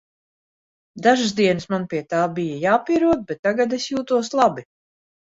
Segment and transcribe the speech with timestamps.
[1.07, 4.65] Dažas dienas man pie tā bija jāpierod, bet tagad es jūtos labi.